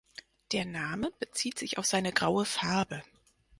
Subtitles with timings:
[0.51, 3.03] Der Name bezieht sich auf seine graue Farbe.